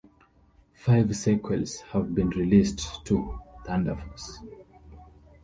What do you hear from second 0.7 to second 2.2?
Five sequels have